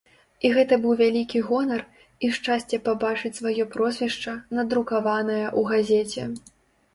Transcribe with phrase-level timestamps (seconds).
[0.47, 1.83] І гэта быў вялікі гонар,
[2.27, 6.23] і шчасце пабачыць сваё прозвішча, надрукаванае ў газеце.